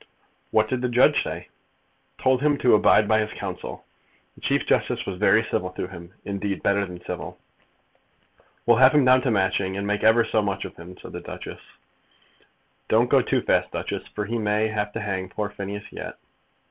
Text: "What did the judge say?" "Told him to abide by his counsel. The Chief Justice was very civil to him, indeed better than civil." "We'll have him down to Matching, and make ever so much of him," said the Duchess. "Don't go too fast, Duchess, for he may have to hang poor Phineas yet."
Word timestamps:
"What 0.49 0.67
did 0.67 0.81
the 0.81 0.89
judge 0.89 1.21
say?" 1.21 1.49
"Told 2.17 2.41
him 2.41 2.57
to 2.57 2.73
abide 2.73 3.07
by 3.07 3.19
his 3.19 3.33
counsel. 3.33 3.85
The 4.33 4.41
Chief 4.41 4.65
Justice 4.65 5.05
was 5.05 5.19
very 5.19 5.43
civil 5.43 5.69
to 5.73 5.85
him, 5.85 6.15
indeed 6.25 6.63
better 6.63 6.87
than 6.87 7.05
civil." 7.05 7.37
"We'll 8.65 8.77
have 8.77 8.93
him 8.95 9.05
down 9.05 9.21
to 9.21 9.29
Matching, 9.29 9.77
and 9.77 9.85
make 9.85 10.03
ever 10.03 10.25
so 10.25 10.41
much 10.41 10.65
of 10.65 10.75
him," 10.75 10.97
said 10.99 11.13
the 11.13 11.21
Duchess. 11.21 11.61
"Don't 12.87 13.11
go 13.11 13.21
too 13.21 13.41
fast, 13.43 13.69
Duchess, 13.73 14.07
for 14.15 14.25
he 14.25 14.39
may 14.39 14.69
have 14.69 14.91
to 14.93 14.99
hang 15.01 15.29
poor 15.29 15.51
Phineas 15.51 15.85
yet." 15.91 16.17